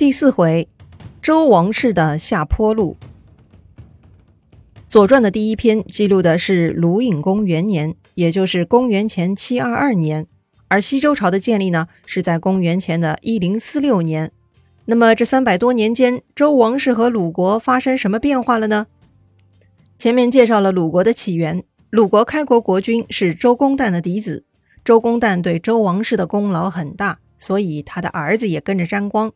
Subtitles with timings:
[0.00, 0.66] 第四回，
[1.20, 2.96] 周王室的下坡路。
[4.88, 10.26] 《左传》的第一篇记录的是鲁隐公元年，也就是公元前七二二年，
[10.68, 14.32] 而西周朝的建立呢，是在公元前的一零四六年。
[14.86, 18.86] 那么这三百多年间，周王室和鲁国发生什么变化了呢？
[19.98, 24.46] 前面介绍了鲁国的起源，鲁国开国国君是周公旦的嫡子，
[24.82, 29.30] 周公旦对周王室的功劳很大，所以他的儿子也跟着沾光。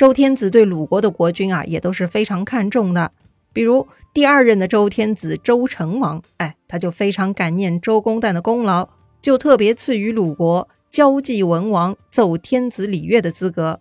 [0.00, 3.12] 周天子对鲁国的国君啊，也都是非常看重的。
[3.52, 8.88] 比如第二任的周天子周成王，哎，他就非常感念周公旦的功劳，
[9.20, 13.78] 就特别赐予鲁国交际文王、奏天子礼乐的资格，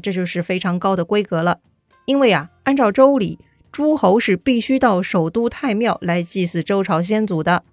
[0.00, 1.58] 这就是非常高的规格了。
[2.04, 3.40] 因为啊，按照周礼，
[3.72, 7.64] 诸侯是必须到首都太庙来祭祀周朝先祖的。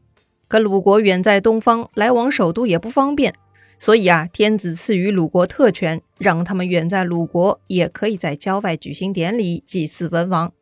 [0.48, 3.36] 可鲁国远在东方，来往首都也不方便。
[3.80, 10.54] 所以啊，天子赐予鲁国特权，让他们远在鲁国也可以在郊外举行典礼祭祀文王，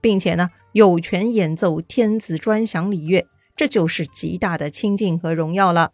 [0.00, 5.92] 并且呢，有权演奏天子专享礼乐，这就是极大的亲近和荣耀了。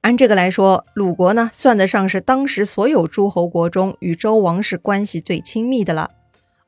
[0.00, 6.10] 按这个来说，鲁国呢，算得上是当时所有诸侯国中与周王室关系最亲密的了。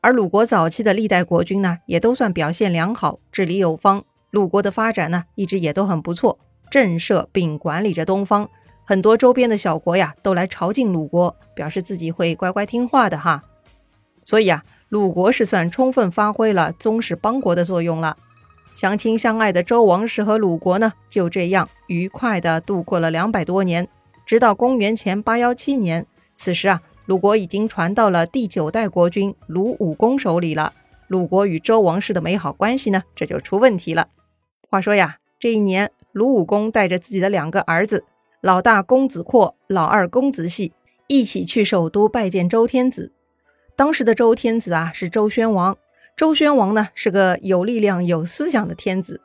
[0.02, 4.05] 而鲁国早期的历代国君呢，也都算表现良好，治理有方。
[4.30, 6.39] 鲁国的发展呢，一直也都很不错，
[6.70, 8.50] 震慑并管理着东方。
[8.84, 13.44] 很多周边的小国呀，都来朝觐鲁国，表示自己会乖乖听话的哈。
[14.24, 18.16] 所以啊，鲁国是算充分发挥了宗室邦国的作用了。
[18.74, 23.89] 相亲相爱的周王室和鲁国呢，就这样愉快地度过了两百多年，
[24.27, 26.06] 直到公元前八幺七年。
[26.36, 30.72] 此时啊，鲁国已经传到了第九代国君鲁武公手里了。
[31.06, 34.08] 鲁国与周王室的美好关系呢，这就出问题了。
[34.69, 38.05] 话说呀，这一年，鲁武公带着自己的两个儿子。
[38.42, 40.72] 老大公子阔，老二公子系
[41.06, 43.12] 一起去首都拜见周天子。
[43.76, 45.78] 当时的周天子啊是周宣王，
[46.16, 49.20] 周宣王呢是个有力量、有思想的天子。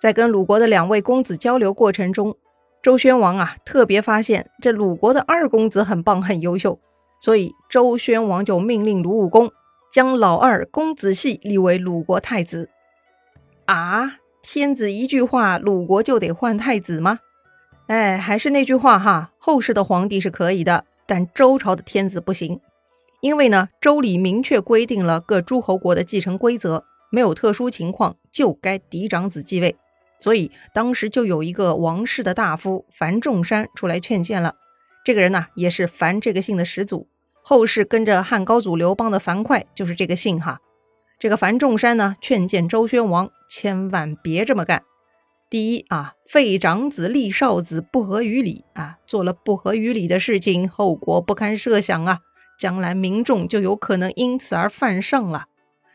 [0.00, 2.36] 在跟鲁国的两位公子交流过程中，
[2.80, 6.78] 周宣王啊特别发现这鲁国的二公子很棒、很优秀，
[7.20, 9.50] 所以周宣王就命令鲁武公
[9.92, 12.70] 将老二公子系立为鲁国太子。
[13.64, 17.18] 啊，天子一句话，鲁国就得换太子吗？
[17.90, 22.60] 哎，还是那句话哈，后世的皇帝是可以的，但周朝的天子不行。
[23.20, 29.74] 因为呢，周礼明确规定了各诸侯国的继承规则，没有特殊情况就该嫡长子继位。
[30.20, 34.54] 所以当时就有一个王室的大夫樊仲山出来劝谏了。
[35.04, 37.08] 这个人呢，也是樊这个姓的始祖，
[37.42, 40.60] 后世跟着汉高祖刘邦的樊哙就是这个姓哈。
[41.18, 44.84] 这个樊仲山呢，劝谏周宣王千万别这么干。
[45.50, 52.20] 第一啊，废长子立少子不合于理啊，做了不合于理的事情，后果不堪设想啊，
[52.56, 55.46] 将来民众就有可能因此而犯上了。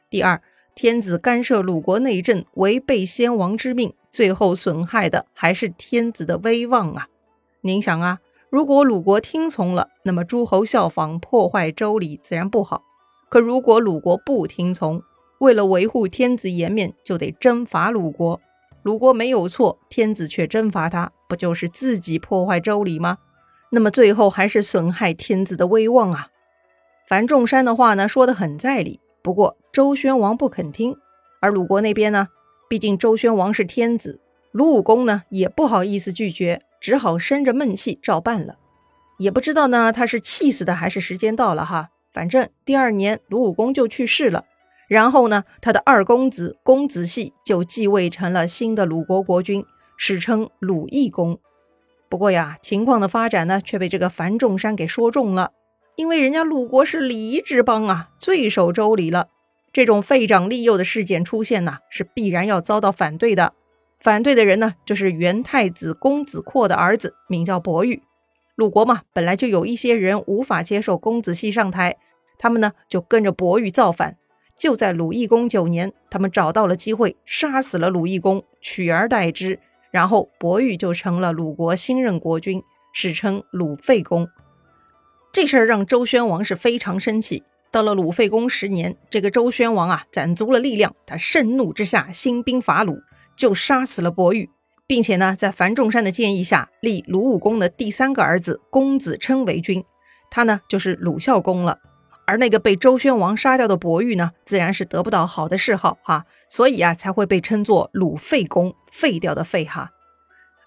[0.10, 0.42] 第二，
[0.76, 7.08] 天子干涉鲁国内政，违背先王之命，最后损害的还是天子的威望啊。
[7.62, 12.82] 您想啊，如果鲁国听从了，那么诸侯效仿破坏周礼自然不好；
[13.30, 15.02] 可如果鲁国不听从，
[15.40, 18.42] 为了维护天子颜面，就得征伐鲁国。
[18.86, 23.18] 鲁国没有错，天子却征伐他，不就是自己破坏周礼吗？
[23.72, 26.28] 那么最后还是损害天子的威望啊！
[27.08, 29.00] 樊仲山的话呢，说的很在理。
[29.24, 30.96] 不过周宣王不肯听，
[31.42, 32.28] 而鲁国那边呢，
[32.70, 38.60] 毕竟周宣王是天子，鲁武公呢也不好意思拒绝，只好生着闷气照办了。
[39.18, 41.90] 也不知道呢，他是气死的还是时间到了哈。
[42.14, 44.46] 反正第二年鲁武公就去世了。
[44.88, 49.66] 然后呢，他的二公子公子系就继位成了新的鲁国国君，
[49.98, 51.40] 史称鲁义公。
[52.08, 55.52] 不过呀，情况的发展呢，却被这个樊仲山给说中了，
[55.96, 59.30] 因为人家鲁国是礼仪之邦啊，最守周礼了。
[59.74, 63.54] 这种废长立幼的事件出现呢，是必然要遭到反对的。
[64.00, 68.04] 反对的人呢，就是元太子公子阔的儿子，名叫伯玉。
[68.56, 71.98] 鲁国嘛，本来就有一些人无法接受公子系上台，
[72.38, 74.16] 他们呢就跟着伯玉造反。
[74.58, 79.60] 就在鲁义公九年，他们找到了机会，杀死了鲁义公，取而代之，
[79.92, 82.62] 然后伯玉就成了鲁国新任国君，
[82.94, 84.28] 史称鲁废公。
[85.34, 87.44] 这事儿让周宣王是非常生气。
[87.70, 93.02] 到了鲁废公十年，这个周宣王啊，攒足了力量，他盛怒之下兴兵伐鲁，
[93.36, 94.50] 就杀死了伯玉，
[94.88, 99.84] 并且呢，在樊仲山的建议下，立鲁武公的第三个儿子公子称为君，
[100.32, 101.80] 他呢就是鲁孝公了。
[102.26, 109.92] 而那个被周宣王杀掉的伯玉呢，自然是得不到好的谥号哈，所以啊才会被称作鲁废公，废掉的废哈。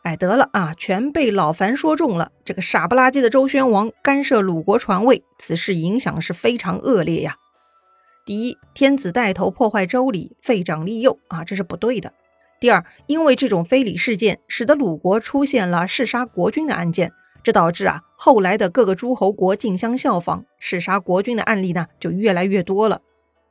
[0.03, 2.31] 哎，得了啊，全被老樊说中了。
[2.45, 7.37] 这个傻不拉几的周宣王干涉鲁国传位，此事影响是非常恶劣呀。
[8.25, 12.13] 第一，天子带头破坏周礼，废长立幼啊，这是不对的。
[12.61, 17.13] 第二，因为这种非礼事件，使得鲁国出现了弑杀国君的案件，
[17.43, 23.01] 这导致啊，后来的各个诸侯国竞相效仿，弑杀国君的案例呢就越来越多了。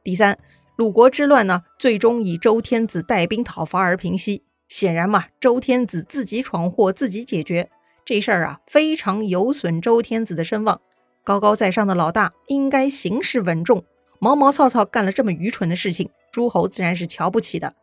[0.03, 0.37] 第三，
[0.75, 4.43] 鲁国之乱呢，最终以周天子带兵讨伐而平息。
[4.67, 7.69] 显然嘛，周天子自己闯祸，自己解决
[8.05, 10.81] 这事儿啊，非常有损周天子的声望。
[11.23, 13.83] 高高在上的老大应该行事稳重。
[14.19, 17.75] 毛毛糙糙干了这么愚蠢的事情，诸侯自然是瞧不起的。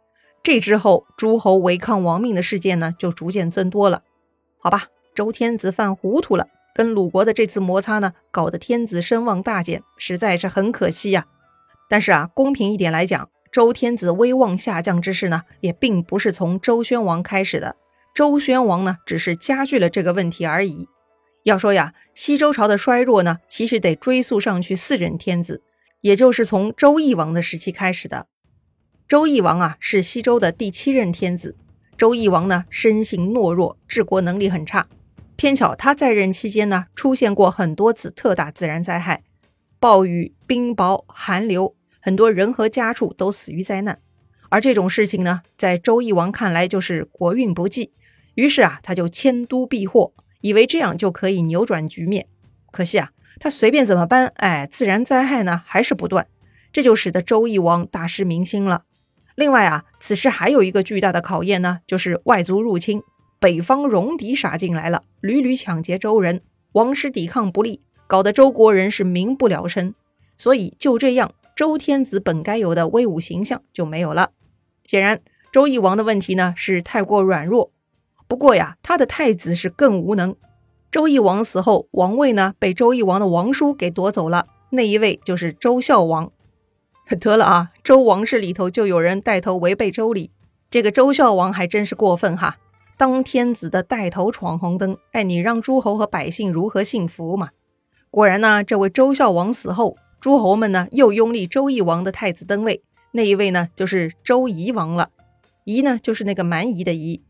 [0.43, 4.03] 这之后，诸侯违抗王命的事件呢，就逐渐增多了。
[4.59, 11.27] 好吧，周天子犯糊涂了，跟鲁国的这次摩擦呢，搞得天子声望大减，实在是很可惜呀。
[11.89, 17.77] 但是啊，公平一点来讲，周天子威望下降之事呢，也并不是从周宣王开始的。
[18.13, 20.89] 周宣王呢，只是加剧了这个问题而已。
[21.45, 25.63] 要说呀，西周朝的衰弱呢，其实得追溯上去四任天子。
[26.01, 28.27] 也就是从周懿王的时期开始的。
[29.07, 31.57] 周懿王啊，是西周的第七任天子。
[31.97, 34.87] 周懿王呢，生性懦弱，治国能力很差。
[35.37, 39.23] 偏巧他在任期间呢，出现过很多次特大自然灾害，
[39.79, 43.99] 暴雨、冰雹、寒流，很多人和家畜都死于灾难。
[44.49, 47.93] 而这种事情呢，在周懿王看来就是国运不济，
[48.35, 52.27] 于是啊，他就迁都避祸，以为这样就可以扭转局面。
[52.71, 53.11] 可惜啊。
[53.41, 56.29] 他随便怎么搬，哎，自然灾害呢还是不断，
[56.73, 58.85] 这就使得周懿王大失民心了。
[59.35, 63.03] 另外啊，此时还有一个巨大的考验呢，就是外族入侵，
[63.45, 66.41] 北方戎狄杀进来了，屡屡抢劫周人，
[66.73, 69.95] 王室抵抗不力，搞得周国人是民不聊生。
[70.39, 74.31] 所以就这样，周天子本该有的威武形象就没有了。
[74.87, 75.21] 显然，
[75.53, 77.71] 周懿王的问题呢是太过软弱。
[78.27, 80.35] 不过呀，他的太子是更无能。
[80.91, 84.47] 周懿王死后，王位呢被周懿王的王叔给夺走了。
[84.71, 86.33] 那一位就是周孝王。
[87.21, 90.31] 得了啊，周王室里头就有人带头违背周礼，
[90.71, 92.57] 这个周孝王还真是过分哈！
[92.97, 97.51] 当天子的带头闯红灯，哎，你让诸侯和百姓如何幸福嘛？
[98.11, 102.83] 果然呢，这位周孝王死后，诸侯们呢又拥立周懿王的太子登位。
[103.11, 105.11] 那一位呢就是周夷王了，
[105.65, 107.23] 夷呢就是那个蛮夷的夷。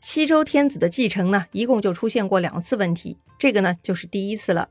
[0.00, 4.68] 西周天子的继承呢，一共就出现过两次问题，这个呢就是第一次了。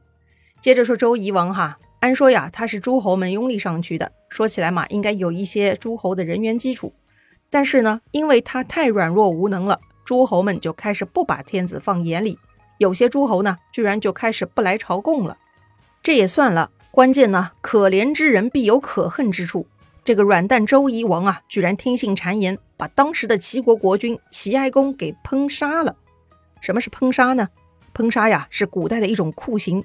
[0.62, 6.94] 接着说周夷王哈，按说呀他是诸侯们拥立上去的，说起来嘛应该有一些诸侯的人员基础，
[7.50, 9.80] 但是呢因为他太软弱无能了，
[10.12, 12.38] 诸侯们就开始不把天子放眼里，
[12.80, 15.38] 有些诸侯呢居然就开始不来朝贡了。
[16.04, 19.66] 这也算了，关键呢可怜之人必有可恨之处。
[20.04, 25.96] 这个软蛋周夷王啊，居然听信谗言，把当时的齐国国君齐哀公给烹杀了。
[26.60, 27.48] 什么是烹杀呢？
[27.96, 29.82] 烹杀呀，是古代的一种酷刑。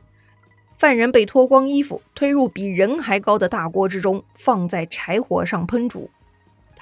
[0.77, 6.11] 犯人被脱光衣服，推入比人还高的大锅之中，放在柴火上烹煮。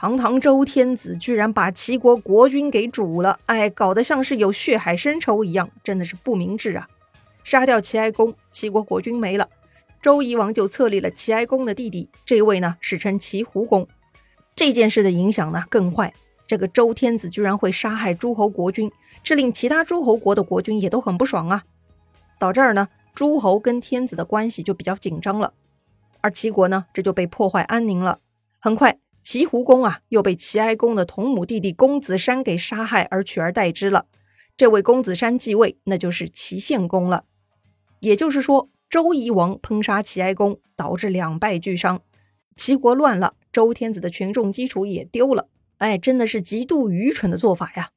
[0.05, 6.87] 堂堂周天子居然把齐国国君给煮了，哎，搞得像是有血海深仇一样，真的是不明智啊！
[7.43, 9.49] 杀掉齐哀公，齐国国君没了。
[10.03, 13.89] 周夷王就册立了齐哀公的弟弟，这位呢史称齐胡公。
[14.55, 16.13] 这件事的影响呢更坏，
[16.47, 18.93] 这个周天子居然会杀害诸侯国君，
[19.23, 21.63] 这令其他诸侯国的国君也都很不爽啊。
[22.39, 25.55] 到这儿呢，诸侯跟天子的关系就比较紧张了，
[26.21, 28.19] 而齐国呢这就被破坏安宁了。
[28.61, 34.07] 很快，齐胡公啊又被齐哀公的同母弟弟公子山给杀害而取而代之了。
[34.57, 37.25] 这位公子山继位，那就是齐献公了。
[37.99, 38.71] 也就是说。
[38.91, 42.03] 周夷王烹杀齐哀公，导致两败俱伤，
[42.55, 45.49] 齐国乱了，周天子的群众基础也丢了。
[45.79, 47.91] 哎，真的是极度愚蠢的做法呀！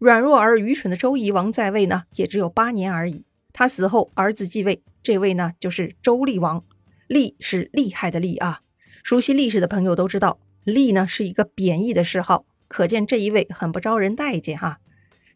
[0.00, 3.24] 软弱而愚蠢的周夷王在位呢，也只有八年而已。
[3.52, 6.64] 他死后，儿子继位，这位呢就是周厉王。
[7.06, 8.62] 厉是厉害的厉啊！
[9.04, 10.40] 熟悉历史的朋友都知道，
[10.74, 14.78] 厉呢是一个贬义的谥号，可见这一位很不招人待见哈。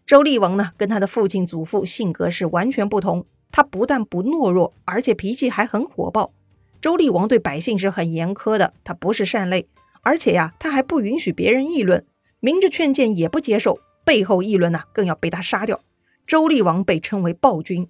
[0.06, 3.26] 周厉王呢，跟他的父亲祖父性格是完全不同。
[3.50, 6.32] 他不但不懦弱，而且脾气还很火爆。
[6.80, 9.68] 周厉王对百姓是很严苛的，他不是善类，
[10.02, 12.04] 而且呀，他还不允许别人议论，
[12.40, 15.80] 明着劝谏也不接受，背后议论呢，更要被他杀掉。
[16.26, 17.88] 周厉王被称为暴君。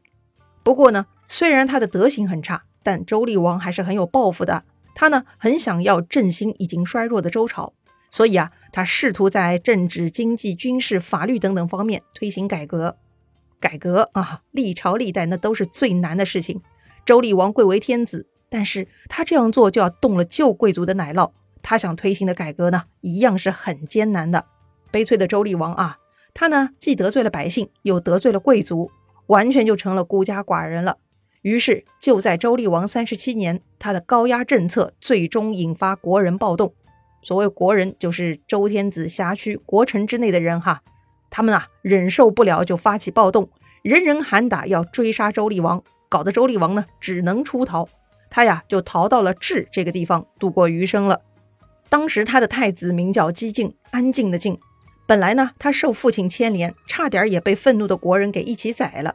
[0.63, 4.65] 不过呢，虽然他的德行很差，但周厉王还是很有抱负的。
[4.95, 7.73] 他呢，很想要振兴已经衰弱的周朝，
[8.11, 12.97] 所以啊，他试图在政治、经济、军事、法律等等方面推行改革。
[13.61, 16.63] 改革啊，历朝历代那都是最难的事情。
[17.07, 21.33] 周厉王贵为天子，但是他这样做就要动了旧贵族的奶酪。
[21.63, 24.45] 他想推行的改革呢，一样是很艰难的。
[24.91, 25.99] 悲催的周厉王啊，
[26.35, 28.91] 他呢既得罪了百姓，又得罪了贵族，
[29.27, 30.99] 完全就成了孤家寡人了。
[31.45, 36.73] 于是就在周厉王三十七年，他的高压政策最终引发国人暴动。
[37.23, 40.81] 所谓国人，就是周天子辖区国城之内的人哈。
[41.29, 43.51] 他们啊忍受不了，就发起暴动，
[43.83, 47.87] 人人喊打，要追杀周厉王，搞得周厉王呢只能出逃。
[48.31, 51.21] 他呀就逃到了治这个地方度过余生了。
[51.91, 54.59] 当时他的太子名叫姬敬，安静的静。
[55.07, 59.15] 本来呢他受父亲牵连，差点也被愤怒的国人给一起宰了。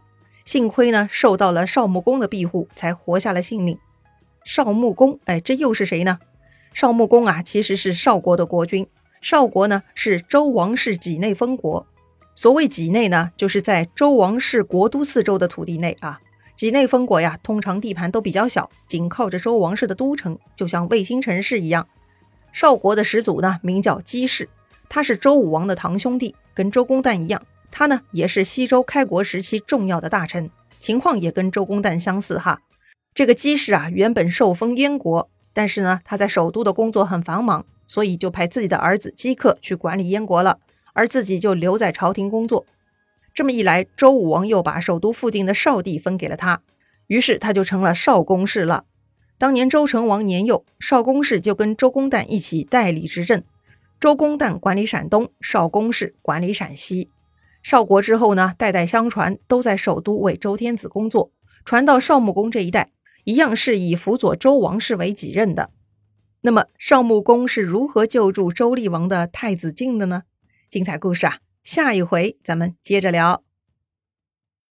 [0.50, 3.78] 幸亏呢受到了少穆公的庇护，才活下了性命。
[4.44, 6.18] 少穆公，哎，这又是谁呢？
[6.74, 8.88] 少穆公啊，其实是少国的国君。
[9.22, 11.86] 少国呢，是周王室畿内封国。
[12.34, 16.20] 所谓畿内呢，就是在周王室国都四周的土地内啊。
[16.58, 21.88] 畿内封国呀，通常地盘都比较小，紧靠着周王室的都城，就像卫星城市一样。
[22.52, 24.50] 少国的始祖呢，名叫姬氏，
[24.90, 27.40] 他是周武王的堂兄弟，跟周公旦一样。
[27.72, 30.50] 他呢，也是西周开国时期重要的大臣，
[30.80, 32.62] 情况也跟周公旦相似哈。
[33.14, 35.30] 这个姬氏啊，原本受封燕国。
[35.52, 40.60] 但是呢，他在首都的工作很繁忙，所以就派自己的儿子姬克去管理燕国了，
[40.94, 42.66] 而自己就留在朝廷工作。
[43.34, 46.62] 这么一来，周武王又把首都附近的少地分给了他，
[47.08, 48.86] 于是他就成了少公氏了。
[49.38, 53.44] 当年周成王年幼，少公氏就跟周公旦一起代理执政，
[54.00, 57.10] 周公旦管理陕东，少公氏管理陕西。
[57.70, 61.32] 少国之后呢，代代相传，都在首都为周天子工作，
[61.64, 62.90] 传到少穆公这一代。
[63.26, 65.70] 一样是以辅佐周王室为己任的。
[66.42, 70.24] 那么少穆公是如何救助周厉王的太子晋的呢？
[70.72, 73.44] 精彩故事啊，下一回咱们接着聊。